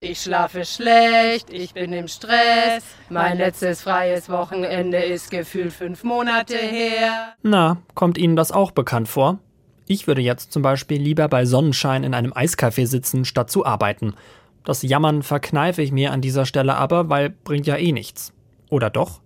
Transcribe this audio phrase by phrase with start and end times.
[0.00, 2.84] Ich schlafe schlecht, ich bin im Stress.
[3.10, 7.34] Mein letztes freies Wochenende ist gefühlt fünf Monate her.
[7.42, 9.40] Na, kommt Ihnen das auch bekannt vor?
[9.88, 14.14] Ich würde jetzt zum Beispiel lieber bei Sonnenschein in einem Eiscafé sitzen, statt zu arbeiten.
[14.62, 18.32] Das Jammern verkneife ich mir an dieser Stelle aber, weil bringt ja eh nichts.
[18.70, 19.20] Oder doch?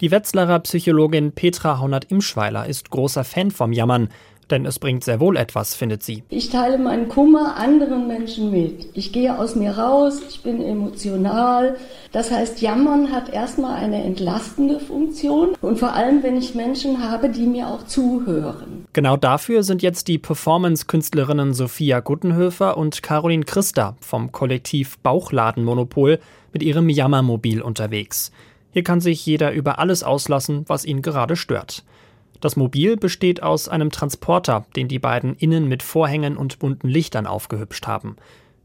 [0.00, 4.08] Die Wetzlarer Psychologin Petra Haunert-Imschweiler ist großer Fan vom Jammern.
[4.50, 6.22] Denn es bringt sehr wohl etwas, findet sie.
[6.30, 8.88] Ich teile meinen Kummer anderen Menschen mit.
[8.94, 11.76] Ich gehe aus mir raus, ich bin emotional.
[12.12, 17.28] Das heißt, Jammern hat erstmal eine entlastende Funktion und vor allem, wenn ich Menschen habe,
[17.28, 18.86] die mir auch zuhören.
[18.94, 26.18] Genau dafür sind jetzt die Performance-Künstlerinnen Sophia Guttenhöfer und Caroline Christa vom Kollektiv Bauchladenmonopol
[26.52, 28.32] mit ihrem Jammermobil unterwegs.
[28.72, 31.84] Hier kann sich jeder über alles auslassen, was ihn gerade stört.
[32.40, 37.26] Das Mobil besteht aus einem Transporter, den die beiden innen mit Vorhängen und bunten Lichtern
[37.26, 38.14] aufgehübscht haben.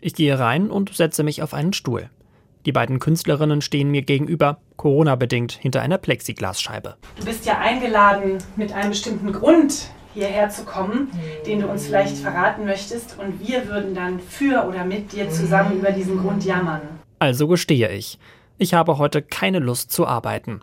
[0.00, 2.10] Ich gehe rein und setze mich auf einen Stuhl.
[2.66, 6.96] Die beiden Künstlerinnen stehen mir gegenüber, Corona-bedingt, hinter einer Plexiglasscheibe.
[7.18, 11.10] Du bist ja eingeladen mit einem bestimmten Grund hierher zu kommen,
[11.46, 13.18] den du uns vielleicht verraten möchtest.
[13.18, 16.82] Und wir würden dann für oder mit dir zusammen über diesen Grund jammern.
[17.18, 18.18] Also gestehe ich.
[18.58, 20.60] Ich habe heute keine Lust zu arbeiten.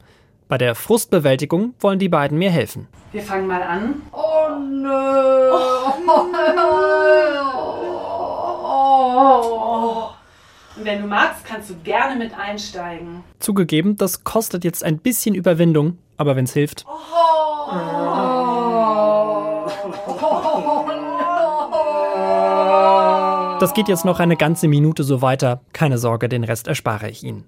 [0.50, 2.88] Bei der Frustbewältigung wollen die beiden mir helfen.
[3.11, 4.02] Wir fangen mal an.
[4.11, 5.52] Oh nö.
[8.66, 10.09] Oh.
[10.75, 13.23] Und wenn du magst, kannst du gerne mit einsteigen.
[13.38, 16.88] Zugegeben, das kostet jetzt ein bisschen Überwindung, aber wenn's hilft.
[23.59, 25.61] Das geht jetzt noch eine ganze Minute so weiter.
[25.73, 27.44] Keine Sorge, den Rest erspare ich Ihnen.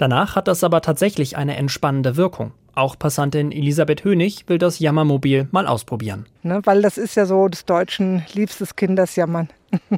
[0.00, 2.52] Danach hat das aber tatsächlich eine entspannende Wirkung.
[2.74, 6.24] Auch Passantin Elisabeth Hönig will das Jammermobil mal ausprobieren.
[6.42, 9.50] Ne, weil das ist ja so des Deutschen liebstes Kind, das Jammern.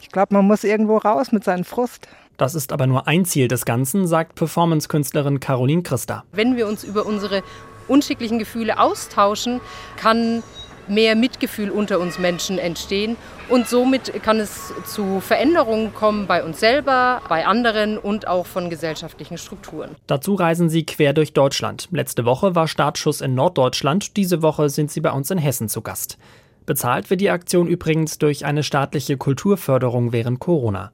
[0.00, 2.08] ich glaube, man muss irgendwo raus mit seinem Frust.
[2.38, 6.24] Das ist aber nur ein Ziel des Ganzen, sagt Performance-Künstlerin Caroline Christa.
[6.32, 7.42] Wenn wir uns über unsere
[7.88, 9.60] unschicklichen Gefühle austauschen,
[9.98, 10.42] kann
[10.90, 13.16] mehr Mitgefühl unter uns Menschen entstehen.
[13.48, 18.70] Und somit kann es zu Veränderungen kommen bei uns selber, bei anderen und auch von
[18.70, 19.96] gesellschaftlichen Strukturen.
[20.06, 21.88] Dazu reisen sie quer durch Deutschland.
[21.90, 25.82] Letzte Woche war Startschuss in Norddeutschland, diese Woche sind sie bei uns in Hessen zu
[25.82, 26.18] Gast.
[26.66, 30.92] Bezahlt wird die Aktion übrigens durch eine staatliche Kulturförderung während Corona.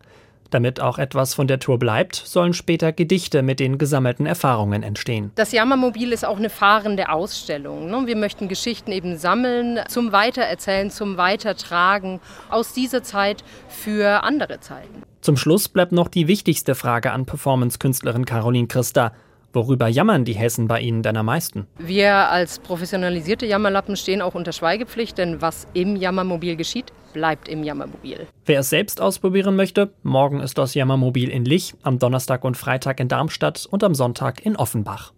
[0.50, 5.30] Damit auch etwas von der Tour bleibt, sollen später Gedichte mit den gesammelten Erfahrungen entstehen.
[5.34, 7.90] Das Jammermobil ist auch eine fahrende Ausstellung.
[7.90, 8.02] ne?
[8.06, 12.20] Wir möchten Geschichten eben sammeln, zum Weitererzählen, zum Weitertragen
[12.50, 15.02] aus dieser Zeit für andere Zeiten.
[15.20, 19.12] Zum Schluss bleibt noch die wichtigste Frage an Performance-Künstlerin Caroline Christa.
[19.52, 21.66] Worüber jammern die Hessen bei Ihnen denn am meisten?
[21.78, 27.64] Wir als professionalisierte Jammerlappen stehen auch unter Schweigepflicht, denn was im Jammermobil geschieht, bleibt im
[27.64, 28.26] Jammermobil.
[28.44, 33.00] Wer es selbst ausprobieren möchte, morgen ist das Jammermobil in Lich, am Donnerstag und Freitag
[33.00, 35.12] in Darmstadt und am Sonntag in Offenbach.